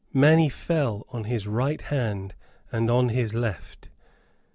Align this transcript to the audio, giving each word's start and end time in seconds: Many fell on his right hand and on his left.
Many 0.13 0.49
fell 0.49 1.05
on 1.09 1.25
his 1.25 1.47
right 1.47 1.79
hand 1.79 2.33
and 2.71 2.89
on 2.89 3.09
his 3.09 3.35
left. 3.35 3.89